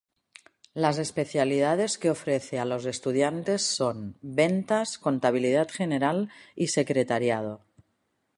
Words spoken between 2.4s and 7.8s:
a los estudiantes son Ventas, Contabilidad General y Secretariado.